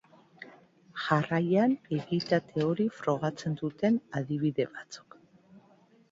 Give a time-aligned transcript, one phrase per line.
[1.01, 5.19] Jarraian, egitate hori frogatzen duten adibide batzuk.